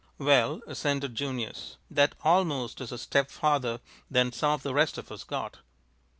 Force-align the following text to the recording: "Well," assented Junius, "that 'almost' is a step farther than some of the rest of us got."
"Well," 0.17 0.61
assented 0.65 1.13
Junius, 1.13 1.77
"that 1.91 2.15
'almost' 2.23 2.81
is 2.81 2.91
a 2.91 2.97
step 2.97 3.29
farther 3.29 3.81
than 4.09 4.31
some 4.31 4.53
of 4.53 4.63
the 4.63 4.73
rest 4.73 4.97
of 4.97 5.11
us 5.11 5.23
got." 5.23 5.59